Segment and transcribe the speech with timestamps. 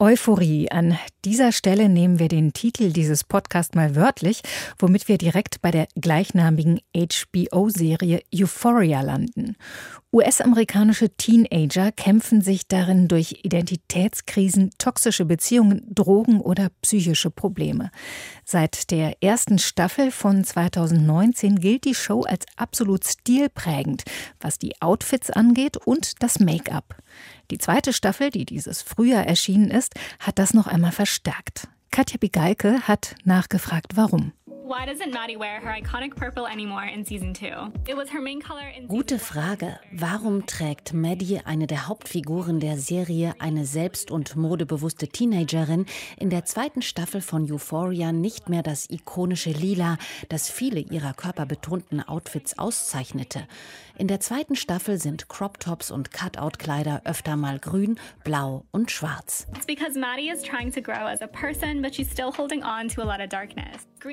[0.00, 0.70] Euphorie.
[0.70, 4.42] An dieser Stelle nehmen wir den Titel dieses Podcasts mal wörtlich,
[4.78, 9.56] womit wir direkt bei der gleichnamigen HBO-Serie Euphoria landen.
[10.12, 17.90] US-amerikanische Teenager kämpfen sich darin durch Identitätskrisen, toxische Beziehungen, Drogen oder psychische Probleme.
[18.44, 24.04] Seit der ersten Staffel von 2019 gilt die Show als absolut stilprägend,
[24.40, 26.94] was die Outfits angeht und das Make-up.
[27.50, 31.68] Die zweite Staffel, die dieses Frühjahr erschienen ist, hat das noch einmal verstärkt.
[31.90, 34.32] Katja Bigalke hat nachgefragt, warum.
[38.86, 39.80] Gute Frage.
[39.92, 45.86] Warum trägt Maddie, eine der Hauptfiguren der Serie, eine selbst- und modebewusste Teenagerin,
[46.18, 49.96] in der zweiten Staffel von Euphoria nicht mehr das ikonische Lila,
[50.28, 53.48] das viele ihrer körperbetonten Outfits auszeichnete?
[53.98, 59.48] In der zweiten Staffel sind Crop Tops und Cutout-Kleider öfter mal grün, blau und schwarz.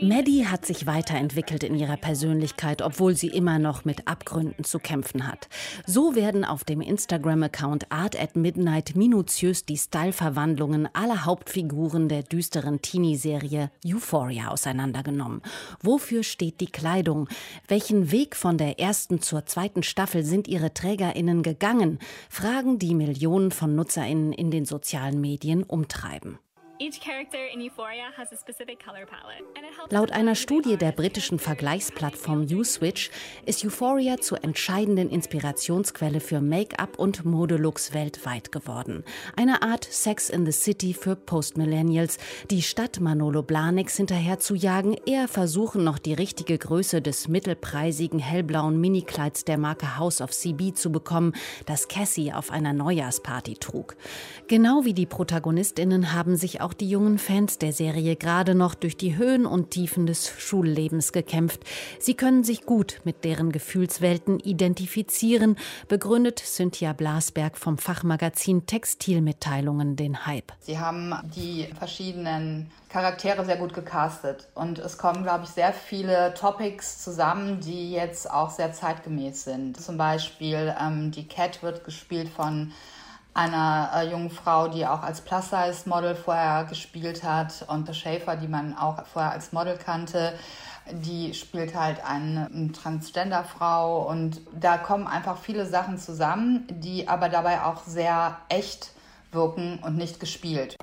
[0.01, 5.27] Maddie hat sich weiterentwickelt in ihrer Persönlichkeit, obwohl sie immer noch mit Abgründen zu kämpfen
[5.27, 5.47] hat.
[5.85, 12.81] So werden auf dem Instagram-Account Art at Midnight minutiös die Styleverwandlungen aller Hauptfiguren der düsteren
[12.81, 15.43] Teenie-Serie Euphoria auseinandergenommen.
[15.81, 17.29] Wofür steht die Kleidung?
[17.67, 21.99] Welchen Weg von der ersten zur zweiten zweiten Staffel sind ihre TrägerInnen gegangen?
[22.29, 26.39] Fragen, die Millionen von NutzerInnen in den sozialen Medien umtreiben.
[29.89, 33.11] Laut einer Studie der britischen Vergleichsplattform Uswitch
[33.45, 39.05] ist Euphoria zur entscheidenden Inspirationsquelle für Make-up und Modelooks weltweit geworden.
[39.37, 42.17] Eine Art Sex in the City für Postmillennials,
[42.51, 48.19] die statt Manolo Blahniks hinterher zu jagen, eher versuchen, noch die richtige Größe des mittelpreisigen
[48.19, 51.33] hellblauen Minikleids der Marke House of CB zu bekommen,
[51.65, 53.95] das Cassie auf einer Neujahrsparty trug.
[54.47, 58.97] Genau wie die ProtagonistInnen haben sich auch die jungen Fans der Serie gerade noch durch
[58.97, 61.61] die Höhen und Tiefen des Schullebens gekämpft.
[61.99, 65.57] Sie können sich gut mit deren Gefühlswelten identifizieren,
[65.87, 70.53] begründet Cynthia Blasberg vom Fachmagazin Textilmitteilungen den Hype.
[70.59, 76.33] Sie haben die verschiedenen Charaktere sehr gut gecastet und es kommen, glaube ich, sehr viele
[76.33, 79.79] Topics zusammen, die jetzt auch sehr zeitgemäß sind.
[79.79, 82.71] Zum Beispiel ähm, die Cat wird gespielt von
[83.35, 87.65] einer äh, jungen Frau, die auch als Plus-Size-Model vorher gespielt hat.
[87.67, 90.33] Und Schäfer, die man auch vorher als Model kannte,
[90.91, 94.09] die spielt halt eine, eine Transgender-Frau.
[94.09, 98.91] Und da kommen einfach viele Sachen zusammen, die aber dabei auch sehr echt
[99.31, 100.77] wirken und nicht gespielt.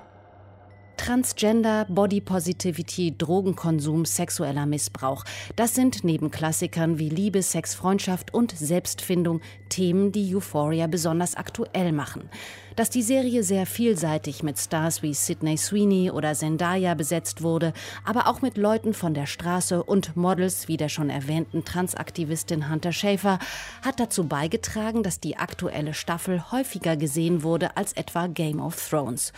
[1.04, 5.24] Transgender, Body Positivity, Drogenkonsum, sexueller Missbrauch.
[5.56, 11.90] Das sind neben Klassikern wie Liebe, Sex, Freundschaft und Selbstfindung Themen, die Euphoria besonders aktuell
[11.90, 12.30] machen
[12.76, 17.72] dass die Serie sehr vielseitig mit Stars wie Sidney Sweeney oder Zendaya besetzt wurde,
[18.04, 22.92] aber auch mit Leuten von der Straße und Models wie der schon erwähnten Transaktivistin Hunter
[22.92, 23.38] Schafer,
[23.82, 29.32] hat dazu beigetragen, dass die aktuelle Staffel häufiger gesehen wurde als etwa Game of Thrones.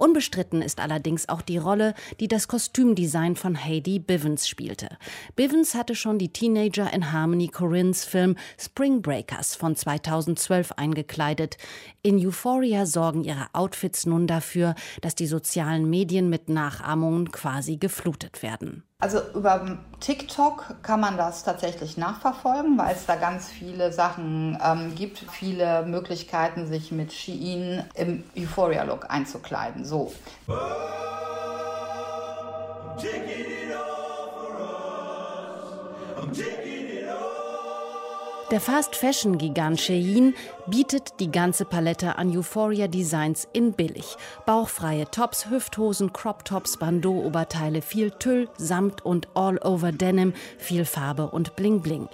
[0.00, 4.88] Unbestritten ist allerdings auch die Rolle, die das Kostümdesign von Heidi Bivens spielte.
[5.36, 11.58] Bivens hatte schon die Teenager in Harmony Corinne's Film Spring Breakers von 2012 eingekleidet.
[12.00, 17.76] In Euphoria Daher sorgen ihre Outfits nun dafür, dass die sozialen Medien mit Nachahmungen quasi
[17.76, 18.84] geflutet werden.
[19.00, 24.94] Also über TikTok kann man das tatsächlich nachverfolgen, weil es da ganz viele Sachen ähm,
[24.94, 29.84] gibt, viele Möglichkeiten, sich mit Shein im Euphoria-Look einzukleiden.
[29.84, 30.10] So.
[38.50, 40.34] Der Fast-Fashion-Gigant Shein
[40.66, 44.16] bietet die ganze Palette an Euphoria Designs in billig.
[44.44, 52.08] Bauchfreie Tops, Hüfthosen, Crop-Tops, Bandeau-Oberteile, viel Tüll, Samt und All-Over-Denim, viel Farbe und Bling-Bling.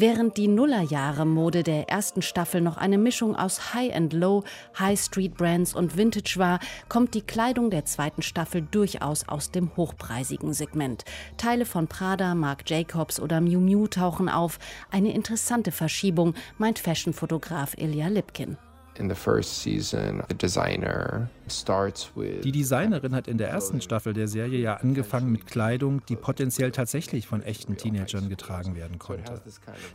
[0.00, 4.44] Während die Nullerjahre-Mode der ersten Staffel noch eine Mischung aus High and Low,
[4.78, 9.76] High Street Brands und Vintage war, kommt die Kleidung der zweiten Staffel durchaus aus dem
[9.76, 11.04] hochpreisigen Segment.
[11.36, 14.60] Teile von Prada, Marc Jacobs oder Miu Miu tauchen auf.
[14.92, 18.56] Eine interessante Verschiebung, meint Fashion-Fotograf Ilya Lipkin.
[19.00, 21.28] In the first season, the designer
[22.44, 26.70] Die Designerin hat in der ersten Staffel der Serie ja angefangen mit Kleidung, die potenziell
[26.70, 29.40] tatsächlich von echten Teenagern getragen werden konnte.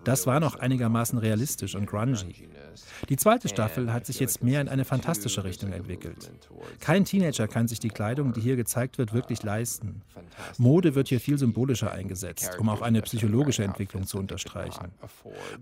[0.04, 2.48] Das war noch einigermaßen realistisch und grungy.
[3.10, 6.32] Die zweite Staffel hat sich jetzt mehr in eine fantastische Richtung entwickelt.
[6.80, 10.02] Kein Teenager kann sich die Kleidung, die hier gezeigt wird, wirklich leisten.
[10.58, 14.92] Mode wird hier viel symbolischer eingesetzt, um auch eine psychologische Entwicklung zu unterstreichen.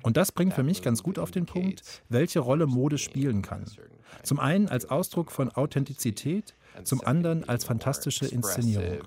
[0.02, 3.66] Und das bringt für mich ganz gut auf den Punkt, welche Rolle Mode spielen kann.
[4.24, 5.50] Zum einen als Ausdruck von
[5.82, 9.00] Authentizität, zum anderen als fantastische Inszenierung.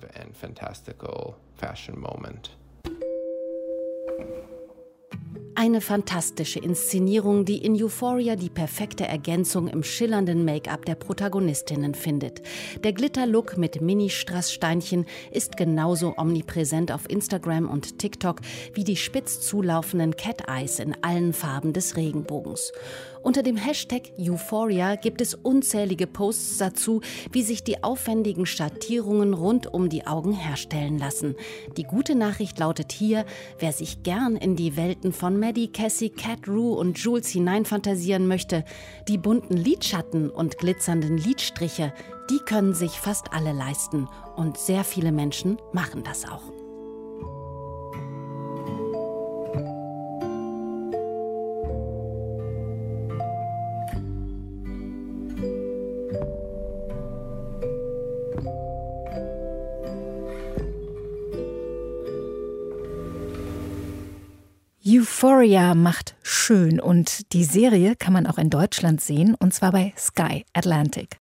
[5.56, 12.43] Eine fantastische Inszenierung, die in Euphoria die perfekte Ergänzung im schillernden Make-up der Protagonistinnen findet.
[12.82, 18.41] Der Glitter-Look mit Mini-Strasssteinchen ist genauso omnipräsent auf Instagram und TikTok
[18.75, 22.73] wie die spitz zulaufenden Cat-Eyes in allen Farben des Regenbogens.
[23.25, 27.00] Unter dem Hashtag Euphoria gibt es unzählige Posts dazu,
[27.32, 31.35] wie sich die aufwendigen Schattierungen rund um die Augen herstellen lassen.
[31.79, 33.25] Die gute Nachricht lautet hier,
[33.59, 38.62] wer sich gern in die Welten von Maddie, Cassie, Cat, Rue und Jules hineinfantasieren möchte,
[39.09, 41.94] die bunten Lidschatten und glitzernden Lidstriche,
[42.29, 44.06] die können sich fast alle leisten
[44.37, 46.63] und sehr viele Menschen machen das auch.
[64.86, 69.94] Euphoria macht schön und die Serie kann man auch in Deutschland sehen und zwar bei
[69.96, 71.24] Sky Atlantic.